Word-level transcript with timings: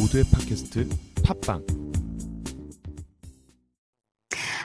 모두의 0.00 0.24
팟캐스트 0.32 0.88
팟빵 1.24 1.62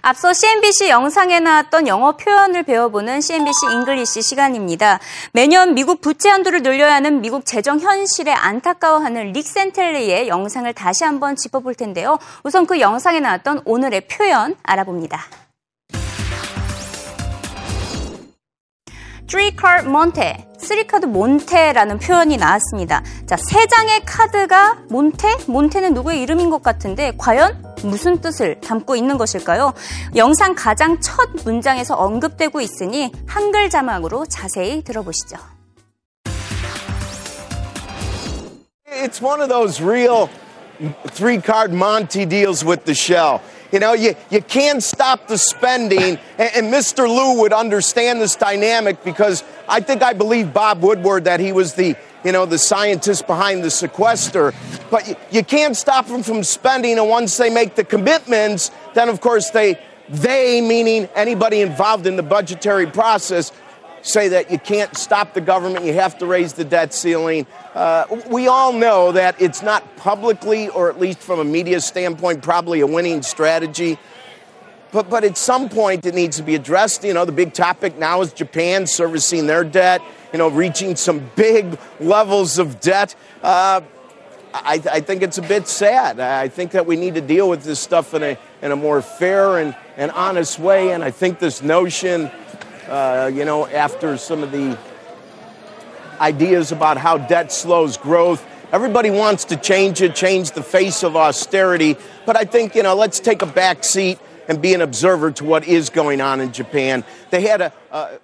앞서 0.01 0.31
CNBC 0.31 0.89
영상에 0.89 1.39
나왔던 1.39 1.87
영어 1.87 2.15
표현을 2.15 2.63
배워보는 2.63 3.21
CNBC 3.21 3.65
English 3.73 4.21
시간입니다. 4.21 4.99
매년 5.33 5.73
미국 5.73 5.99
부채 5.99 6.29
한도를 6.29 6.61
늘려야 6.61 6.93
하는 6.93 7.21
미국 7.21 7.45
재정 7.45 7.79
현실에 7.79 8.31
안타까워하는 8.31 9.33
릭 9.33 9.47
센텔리의 9.47 10.27
영상을 10.27 10.71
다시 10.73 11.03
한번 11.03 11.35
짚어볼 11.35 11.73
텐데요. 11.73 12.19
우선 12.43 12.67
그 12.67 12.79
영상에 12.79 13.19
나왔던 13.19 13.63
오늘의 13.65 14.01
표현 14.01 14.55
알아봅니다. 14.61 15.44
Three 19.27 19.55
card 19.59 19.87
Monte, 19.87 20.45
three 20.59 20.85
card 20.85 21.07
Monte라는 21.07 21.97
표현이 21.97 22.37
나왔습니다. 22.37 23.03
자, 23.25 23.35
세 23.37 23.65
장의 23.65 24.05
카드가 24.05 24.77
Monte? 24.89 25.37
Monte는 25.47 25.95
누구의 25.95 26.21
이름인 26.21 26.51
것 26.51 26.61
같은데 26.61 27.11
과연 27.17 27.75
무슨 27.83 28.21
뜻을 28.21 28.61
담고 28.61 28.95
있는 28.95 29.17
것일까요? 29.17 29.73
영상 30.15 30.53
가장 30.53 30.99
첫 31.01 31.29
문장에서 31.43 31.95
언급되고 31.95 32.61
있으니 32.61 33.11
한글 33.25 33.71
자막으로 33.71 34.27
자세히 34.27 34.83
들어보시죠. 34.83 35.37
It's 38.87 39.21
one 39.21 39.41
of 39.41 39.49
those 39.49 39.83
real 39.83 40.29
three 41.11 41.41
card 41.43 41.73
Monty 41.73 42.27
deals 42.27 42.63
with 42.63 42.85
the 42.85 42.93
shell. 42.95 43.39
You 43.75 43.81
know, 43.81 43.91
you, 43.91 44.15
you 44.29 44.41
can't 44.41 44.81
stop 44.81 45.27
the 45.27 45.37
spending, 45.37 46.17
and, 46.37 46.55
and 46.55 46.73
Mr. 46.73 47.09
Lou 47.09 47.41
would 47.41 47.51
understand 47.51 48.21
this 48.21 48.37
dynamic 48.37 49.03
because 49.03 49.43
I 49.67 49.81
think 49.81 50.01
I 50.01 50.13
believe 50.13 50.53
Bob 50.53 50.81
Woodward 50.81 51.25
that 51.25 51.41
he 51.41 51.51
was 51.51 51.73
the 51.73 51.97
you 52.23 52.31
know, 52.31 52.45
the 52.45 52.57
scientist 52.57 53.27
behind 53.27 53.65
the 53.65 53.69
sequester. 53.69 54.53
But 54.89 55.09
you, 55.09 55.15
you 55.29 55.43
can't 55.43 55.75
stop 55.75 56.07
them 56.07 56.23
from 56.23 56.41
spending, 56.45 56.97
and 56.97 57.09
once 57.09 57.35
they 57.35 57.49
make 57.49 57.75
the 57.75 57.83
commitments, 57.83 58.71
then 58.93 59.09
of 59.09 59.19
course 59.19 59.49
they, 59.49 59.77
they 60.07 60.61
meaning 60.61 61.09
anybody 61.13 61.59
involved 61.59 62.07
in 62.07 62.15
the 62.15 62.23
budgetary 62.23 62.87
process, 62.87 63.51
say 64.05 64.27
that 64.29 64.51
you 64.51 64.59
can't 64.59 64.95
stop 64.95 65.33
the 65.33 65.41
government, 65.41 65.85
you 65.85 65.93
have 65.93 66.17
to 66.19 66.25
raise 66.25 66.53
the 66.53 66.63
debt 66.63 66.93
ceiling. 66.93 67.45
Uh, 67.73 68.05
we 68.29 68.47
all 68.47 68.71
know 68.71 69.11
that 69.11 69.41
it's 69.41 69.61
not 69.61 69.95
publicly, 69.97 70.69
or 70.69 70.89
at 70.89 70.99
least 70.99 71.19
from 71.19 71.39
a 71.39 71.43
media 71.43 71.81
standpoint, 71.81 72.41
probably 72.43 72.81
a 72.81 72.87
winning 72.87 73.21
strategy. 73.21 73.97
But, 74.91 75.09
but 75.09 75.23
at 75.23 75.37
some 75.37 75.67
point, 75.67 76.05
it 76.05 76.15
needs 76.15 76.37
to 76.37 76.43
be 76.43 76.55
addressed. 76.55 77.03
You 77.03 77.13
know, 77.13 77.25
the 77.25 77.31
big 77.31 77.53
topic 77.53 77.97
now 77.97 78.21
is 78.21 78.31
Japan 78.31 78.87
servicing 78.87 79.47
their 79.47 79.63
debt, 79.63 80.01
you 80.31 80.37
know, 80.37 80.49
reaching 80.49 80.95
some 80.95 81.29
big 81.35 81.77
levels 81.99 82.59
of 82.59 82.79
debt. 82.79 83.15
Uh, 83.43 83.81
I, 84.53 84.81
I, 84.89 84.99
think 85.01 85.21
it's 85.21 85.37
a 85.37 85.41
bit 85.41 85.67
sad. 85.67 86.21
I 86.21 86.47
think 86.47 86.71
that 86.71 86.85
we 86.85 86.95
need 86.95 87.15
to 87.15 87.21
deal 87.21 87.49
with 87.49 87.63
this 87.63 87.79
stuff 87.79 88.13
in 88.13 88.23
a, 88.23 88.37
in 88.61 88.71
a 88.71 88.75
more 88.77 89.01
fair 89.01 89.57
and, 89.57 89.75
and 89.97 90.11
honest 90.11 90.59
way. 90.59 90.93
And 90.93 91.03
I 91.03 91.11
think 91.11 91.39
this 91.39 91.61
notion, 91.61 92.31
uh, 92.87 93.31
you 93.33 93.45
know, 93.45 93.67
after 93.67 94.17
some 94.17 94.43
of 94.43 94.51
the 94.51 94.77
ideas 96.19 96.71
about 96.71 96.97
how 96.97 97.17
debt 97.17 97.51
slows 97.51 97.97
growth. 97.97 98.45
Everybody 98.71 99.09
wants 99.09 99.45
to 99.45 99.57
change 99.57 100.01
it, 100.01 100.15
change 100.15 100.51
the 100.51 100.63
face 100.63 101.03
of 101.03 101.15
austerity. 101.15 101.97
But 102.25 102.37
I 102.37 102.45
think, 102.45 102.75
you 102.75 102.83
know, 102.83 102.95
let's 102.95 103.19
take 103.19 103.41
a 103.41 103.45
back 103.45 103.83
seat 103.83 104.19
and 104.47 104.61
be 104.61 104.73
an 104.73 104.81
observer 104.81 105.31
to 105.31 105.43
what 105.43 105.67
is 105.67 105.89
going 105.89 106.21
on 106.21 106.41
in 106.41 106.51
Japan. 106.51 107.03
They 107.29 107.41
had 107.41 107.61
a. 107.61 107.73
Uh, 107.91 108.17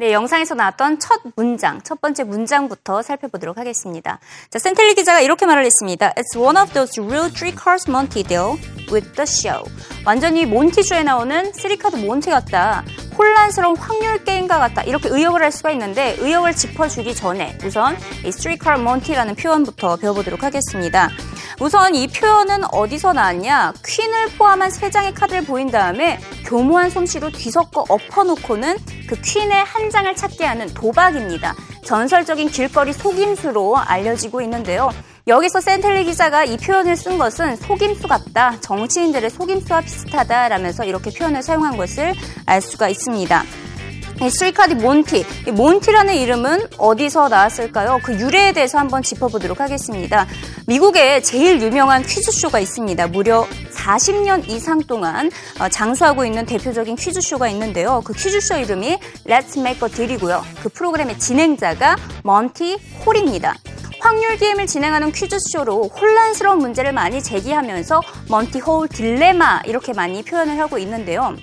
네, 0.00 0.12
영상에서 0.12 0.54
나왔던 0.54 1.00
첫 1.00 1.22
문장, 1.34 1.82
첫 1.82 2.00
번째 2.00 2.22
문장부터 2.22 3.02
살펴보도록 3.02 3.58
하겠습니다. 3.58 4.20
자, 4.48 4.60
센텔리 4.60 4.94
기자가 4.94 5.20
이렇게 5.20 5.44
말을 5.44 5.64
했습니다. 5.64 6.12
It's 6.12 6.40
one 6.40 6.56
of 6.56 6.72
those 6.72 7.02
real 7.02 7.28
three 7.28 7.52
card 7.52 7.90
Monte 7.90 8.22
deal 8.22 8.56
with 8.92 9.12
the 9.14 9.26
show. 9.26 9.64
완전히 10.06 10.46
Monte쇼에 10.46 11.02
나오는 11.02 11.52
three 11.52 11.76
card 11.76 11.96
Monte 11.96 12.30
같다. 12.30 12.84
혼란스러운 13.18 13.76
확률 13.76 14.22
게임과 14.22 14.60
같다. 14.60 14.82
이렇게 14.82 15.08
의역을 15.08 15.42
할 15.42 15.50
수가 15.50 15.72
있는데 15.72 16.14
의역을 16.20 16.54
짚어주기 16.54 17.16
전에 17.16 17.58
우선 17.64 17.96
이 18.24 18.30
three 18.30 18.58
card 18.58 18.80
Monte라는 18.80 19.34
표현부터 19.34 19.96
배워보도록 19.96 20.44
하겠습니다. 20.44 21.10
우선 21.60 21.92
이 21.96 22.06
표현은 22.06 22.72
어디서 22.72 23.12
나왔냐? 23.12 23.72
퀸을 23.84 24.28
포함한 24.38 24.70
세 24.70 24.90
장의 24.90 25.12
카드를 25.12 25.44
보인 25.44 25.70
다음에 25.70 26.20
교묘한 26.46 26.88
솜씨로 26.88 27.30
뒤섞어 27.30 27.84
엎어놓고는 27.88 28.76
그 29.08 29.20
퀸의 29.20 29.64
한 29.64 29.90
장을 29.90 30.14
찾게 30.14 30.44
하는 30.44 30.72
도박입니다. 30.72 31.56
전설적인 31.84 32.50
길거리 32.50 32.92
속임수로 32.92 33.76
알려지고 33.76 34.40
있는데요. 34.42 34.90
여기서 35.26 35.60
센텔리 35.60 36.04
기자가 36.04 36.44
이 36.44 36.56
표현을 36.56 36.96
쓴 36.96 37.18
것은 37.18 37.56
속임수 37.56 38.06
같다, 38.06 38.60
정치인들의 38.60 39.28
속임수와 39.28 39.80
비슷하다라면서 39.80 40.84
이렇게 40.84 41.10
표현을 41.10 41.42
사용한 41.42 41.76
것을 41.76 42.14
알 42.46 42.60
수가 42.62 42.88
있습니다. 42.88 43.42
이 44.20 44.30
스리카디 44.30 44.74
몬티, 44.74 45.24
이 45.46 45.50
몬티라는 45.52 46.14
이름은 46.14 46.66
어디서 46.76 47.28
나왔을까요? 47.28 48.00
그 48.02 48.14
유래에 48.18 48.52
대해서 48.52 48.76
한번 48.78 49.00
짚어보도록 49.00 49.60
하겠습니다. 49.60 50.26
미국에 50.66 51.22
제일 51.22 51.62
유명한 51.62 52.02
퀴즈쇼가 52.02 52.58
있습니다. 52.58 53.06
무려 53.08 53.46
40년 53.72 54.48
이상 54.48 54.80
동안 54.80 55.30
어, 55.60 55.68
장수하고 55.68 56.24
있는 56.24 56.46
대표적인 56.46 56.96
퀴즈쇼가 56.96 57.48
있는데요. 57.50 58.02
그 58.04 58.12
퀴즈쇼 58.12 58.56
이름이 58.56 58.98
Let's 59.26 59.56
Make 59.56 59.86
a 59.86 59.94
Deal이고요. 59.94 60.44
그 60.62 60.68
프로그램의 60.68 61.20
진행자가 61.20 61.96
몬티 62.24 62.76
홀입니다. 63.06 63.54
확률 64.00 64.36
게임을 64.36 64.66
진행하는 64.66 65.12
퀴즈쇼로 65.12 65.90
혼란스러운 65.96 66.58
문제를 66.58 66.92
많이 66.92 67.22
제기하면서 67.22 68.02
몬티 68.28 68.58
홀 68.58 68.88
딜레마 68.88 69.60
이렇게 69.64 69.92
많이 69.92 70.24
표현을 70.24 70.58
하고 70.58 70.78
있는데요. 70.78 71.36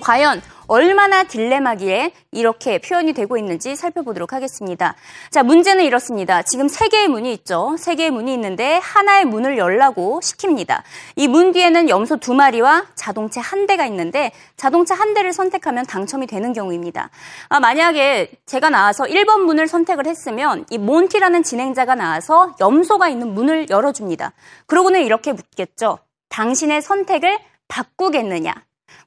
과연 0.00 0.42
얼마나 0.66 1.24
딜레마기에 1.24 2.12
이렇게 2.32 2.78
표현이 2.78 3.12
되고 3.12 3.36
있는지 3.36 3.76
살펴보도록 3.76 4.32
하겠습니다. 4.32 4.94
자, 5.30 5.42
문제는 5.42 5.84
이렇습니다. 5.84 6.42
지금 6.42 6.68
세 6.68 6.88
개의 6.88 7.08
문이 7.08 7.32
있죠. 7.34 7.76
세 7.78 7.94
개의 7.94 8.10
문이 8.10 8.32
있는데 8.34 8.78
하나의 8.82 9.24
문을 9.26 9.58
열라고 9.58 10.20
시킵니다. 10.20 10.82
이 11.16 11.28
문 11.34 11.50
뒤에는 11.50 11.88
염소 11.88 12.16
두 12.18 12.32
마리와 12.32 12.86
자동차 12.94 13.40
한 13.40 13.66
대가 13.66 13.86
있는데 13.86 14.30
자동차 14.56 14.94
한 14.94 15.14
대를 15.14 15.32
선택하면 15.32 15.84
당첨이 15.84 16.28
되는 16.28 16.52
경우입니다. 16.52 17.10
아, 17.48 17.58
만약에 17.60 18.30
제가 18.46 18.70
나와서 18.70 19.04
1번 19.04 19.40
문을 19.40 19.66
선택을 19.66 20.06
했으면 20.06 20.64
이 20.70 20.78
몬티라는 20.78 21.42
진행자가 21.42 21.96
나와서 21.96 22.54
염소가 22.60 23.08
있는 23.08 23.34
문을 23.34 23.68
열어줍니다. 23.68 24.32
그러고는 24.66 25.02
이렇게 25.02 25.32
묻겠죠. 25.32 25.98
당신의 26.28 26.82
선택을 26.82 27.38
바꾸겠느냐? 27.66 28.54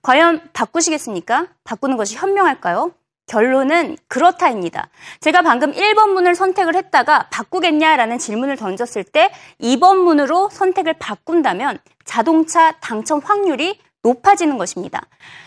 과연 0.02 0.42
바꾸시겠습니까? 0.54 1.48
바꾸는 1.64 1.98
것이 1.98 2.16
현명할까요? 2.16 2.92
결론은 3.28 3.98
그렇다입니다. 4.08 4.90
제가 5.20 5.42
방금 5.42 5.74
1번 5.74 6.10
문을 6.10 6.34
선택을 6.34 6.76
했다가 6.76 7.28
바꾸겠냐라는 7.30 8.18
질문을 8.20 8.56
던졌을 8.56 9.04
때 9.04 9.32
2번 9.60 9.98
문으로 9.98 10.50
선택을 10.50 10.94
바꾼다면 10.94 11.80
자동차 12.06 12.72
당첨 12.80 13.20
확률이 13.20 13.80
높아지는 14.04 14.58
것입니다. 14.58 15.02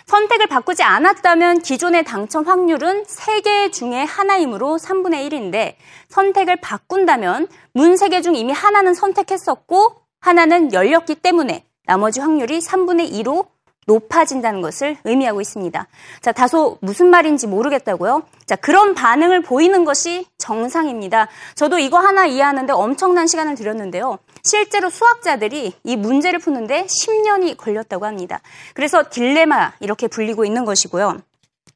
선택을 0.06 0.46
바꾸지 0.46 0.82
않았다면 0.82 1.60
기존의 1.60 2.04
당첨 2.04 2.44
확률은 2.44 3.04
3개 3.04 3.72
중에 3.72 4.02
하나이므로 4.02 4.76
3분의 4.76 5.30
1인데 5.30 5.76
선택을 6.08 6.56
바꾼다면 6.56 7.48
문 7.72 7.94
3개 7.94 8.22
중 8.22 8.34
이미 8.34 8.52
하나는 8.52 8.92
선택했었고 8.92 10.02
하나는 10.20 10.74
열렸기 10.74 11.14
때문에 11.14 11.64
나머지 11.86 12.20
확률이 12.20 12.58
3분의 12.58 13.10
2로 13.12 13.46
높아진다는 13.86 14.60
것을 14.60 14.96
의미하고 15.04 15.40
있습니다. 15.40 15.86
자, 16.20 16.32
다소 16.32 16.78
무슨 16.80 17.08
말인지 17.08 17.46
모르겠다고요? 17.46 18.22
자, 18.46 18.56
그런 18.56 18.94
반응을 18.94 19.42
보이는 19.42 19.84
것이 19.84 20.26
정상입니다. 20.38 21.28
저도 21.54 21.78
이거 21.78 21.98
하나 21.98 22.26
이해하는데 22.26 22.72
엄청난 22.72 23.26
시간을 23.26 23.54
들였는데요. 23.54 24.18
실제로 24.42 24.90
수학자들이 24.90 25.74
이 25.84 25.96
문제를 25.96 26.38
푸는데 26.38 26.86
10년이 26.86 27.56
걸렸다고 27.56 28.06
합니다. 28.06 28.40
그래서 28.74 29.04
딜레마 29.10 29.72
이렇게 29.80 30.08
불리고 30.08 30.44
있는 30.44 30.64
것이고요. 30.64 31.18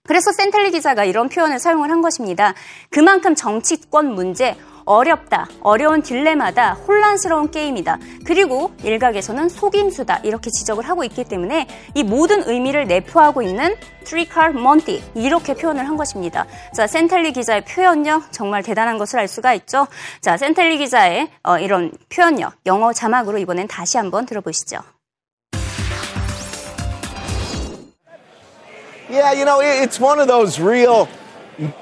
그래서 0.06 0.32
센텔리 0.32 0.70
기자가 0.70 1.04
이런 1.04 1.30
표현을 1.30 1.58
사용을 1.58 1.90
한 1.90 2.02
것입니다. 2.02 2.52
그만큼 2.90 3.34
정치권 3.34 4.14
문제, 4.14 4.54
어렵다, 4.84 5.48
어려운 5.60 6.02
딜레마다, 6.02 6.74
혼란스러운 6.74 7.50
게임이다. 7.50 7.98
그리고 8.24 8.72
일각에서는 8.82 9.48
속임수다. 9.48 10.18
이렇게 10.24 10.50
지적을 10.50 10.88
하고 10.88 11.04
있기 11.04 11.24
때문에 11.24 11.66
이 11.94 12.02
모든 12.02 12.48
의미를 12.48 12.86
내포하고 12.86 13.42
있는 13.42 13.74
Card 14.04 14.58
Monty 14.58 15.02
이렇게 15.14 15.54
표현을 15.54 15.88
한 15.88 15.96
것입니다. 15.96 16.46
자, 16.74 16.86
센텔리 16.86 17.32
기자의 17.32 17.64
표현력 17.64 18.32
정말 18.32 18.62
대단한 18.62 18.98
것을 18.98 19.18
알 19.18 19.28
수가 19.28 19.54
있죠. 19.54 19.86
자, 20.20 20.36
센텔리 20.36 20.78
기자의 20.78 21.28
어, 21.42 21.58
이런 21.58 21.90
표현력 22.10 22.54
영어 22.66 22.92
자막으로 22.92 23.38
이번엔 23.38 23.66
다시 23.66 23.96
한번 23.96 24.26
들어보시죠. 24.26 24.80
Yeah, 29.10 29.32
you 29.32 29.44
know, 29.44 29.60
it's 29.60 30.00
one 30.00 30.18
of 30.18 30.26
those 30.26 30.60
real 30.60 31.06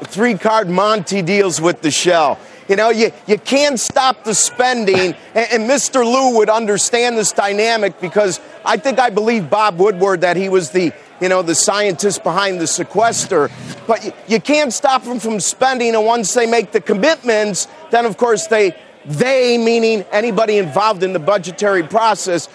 three 0.08 0.36
card 0.36 0.68
Monty 0.68 1.22
deals 1.22 1.62
with 1.62 1.80
the 1.80 1.90
shell. 1.90 2.36
You 2.72 2.76
know, 2.76 2.88
you, 2.88 3.12
you 3.26 3.36
can't 3.36 3.78
stop 3.78 4.24
the 4.24 4.34
spending, 4.34 5.14
and, 5.34 5.52
and, 5.52 5.70
Mr. 5.70 6.02
Lou 6.02 6.38
would 6.38 6.48
understand 6.48 7.18
this 7.18 7.30
dynamic 7.30 8.00
because 8.00 8.40
I 8.64 8.78
think 8.78 8.98
I 8.98 9.10
believe 9.10 9.50
Bob 9.50 9.78
Woodward 9.78 10.22
that 10.22 10.38
he 10.38 10.48
was 10.48 10.70
the, 10.70 10.90
you 11.20 11.28
know, 11.28 11.42
the 11.42 11.54
scientist 11.54 12.22
behind 12.22 12.62
the 12.62 12.66
sequester. 12.66 13.50
But 13.86 14.02
you, 14.06 14.12
you 14.26 14.40
can't 14.40 14.72
stop 14.72 15.04
them 15.04 15.20
from 15.20 15.38
spending, 15.38 15.94
and 15.94 16.06
once 16.06 16.32
they 16.32 16.46
make 16.46 16.72
the 16.72 16.80
commitments, 16.80 17.68
then 17.90 18.06
of 18.06 18.16
course 18.16 18.46
they, 18.46 18.74
they 19.04 19.58
meaning 19.58 20.06
anybody 20.10 20.56
involved 20.56 21.02
in 21.02 21.12
the 21.12 21.18
budgetary 21.18 21.82
process, 21.82 22.48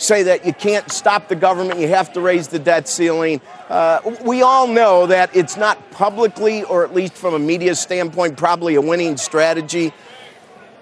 say 0.00 0.22
that 0.22 0.46
you 0.46 0.52
can't 0.52 0.90
stop 0.90 1.28
the 1.28 1.36
government, 1.36 1.78
you 1.78 1.88
have 1.88 2.12
to 2.14 2.20
raise 2.20 2.48
the 2.48 2.58
debt 2.58 2.88
ceiling. 2.88 3.40
Uh, 3.68 4.00
we 4.24 4.42
all 4.42 4.66
know 4.66 5.06
that 5.06 5.34
it's 5.36 5.56
not 5.56 5.90
publicly, 5.90 6.64
or 6.64 6.84
at 6.84 6.94
least 6.94 7.12
from 7.12 7.34
a 7.34 7.38
media 7.38 7.74
standpoint, 7.74 8.36
probably 8.36 8.76
a 8.76 8.80
winning 8.80 9.16
strategy. 9.16 9.92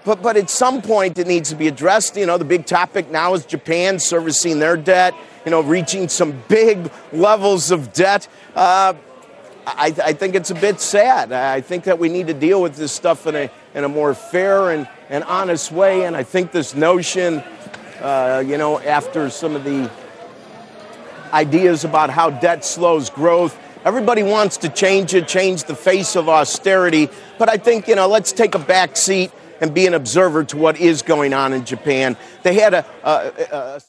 But, 0.05 0.23
but 0.23 0.37
at 0.37 0.49
some 0.49 0.81
point, 0.81 1.19
it 1.19 1.27
needs 1.27 1.51
to 1.51 1.57
be 1.57 1.67
addressed. 1.67 2.17
You 2.17 2.27
know, 2.27 2.39
the 2.39 2.45
big 2.45 2.65
topic 2.65 3.11
now 3.11 3.35
is 3.35 3.45
Japan 3.45 3.99
servicing 3.99 4.61
their 4.61 4.77
debt, 4.77 5.15
you 5.45 5.51
know, 5.51 5.61
reaching 5.61 6.09
some 6.09 6.43
big 6.49 6.91
levels 7.13 7.71
of 7.71 7.93
debt. 7.93 8.29
Uh, 8.55 8.95
I, 9.67 9.95
I, 10.03 10.13
think 10.15 10.35
it's 10.35 10.51
a 10.51 10.55
bit 10.55 10.81
sad. 10.81 11.31
I 11.31 11.61
think 11.61 11.85
that 11.85 11.99
we 11.99 12.09
need 12.09 12.29
to 12.29 12.35
deal 12.35 12.63
with 12.63 12.77
this 12.77 12.91
stuff 12.91 13.27
in 13.27 13.35
a, 13.35 13.51
in 13.75 13.85
a 13.85 13.89
more 13.89 14.15
fair 14.15 14.71
and, 14.71 14.89
and 15.11 15.25
honest 15.25 15.73
way. 15.73 16.07
And 16.07 16.17
I 16.17 16.23
think 16.23 16.53
this 16.53 16.75
notion 16.75 17.43
uh, 18.01 18.43
you 18.47 18.59
know, 18.59 18.81
after 18.81 19.31
some 19.31 19.57
of 19.57 19.65
the 19.65 19.91
ideas 21.33 21.85
about 21.85 22.11
how 22.11 22.31
debt 22.31 22.65
slows 22.65 23.11
growth. 23.11 23.59
Everybody 23.85 24.23
wants 24.23 24.57
to 24.59 24.69
change 24.69 25.15
it, 25.15 25.29
change 25.29 25.65
the 25.65 25.75
face 25.75 26.17
of 26.17 26.29
austerity. 26.29 27.09
But 27.39 27.49
I 27.49 27.57
think, 27.57 27.89
you 27.89 27.95
know, 27.95 28.09
let's 28.09 28.33
take 28.33 28.55
a 28.55 28.59
back 28.59 28.97
seat 28.97 29.31
and 29.61 29.75
be 29.75 29.87
an 29.87 29.95
observer 29.95 30.45
to 30.45 30.57
what 30.57 30.81
is 30.81 31.03
going 31.03 31.33
on 31.33 31.53
in 31.53 31.65
Japan. 31.65 32.17
They 32.43 32.55
had 32.55 32.75
a. 32.75 32.87
a, 33.03 33.33
a 33.53 33.81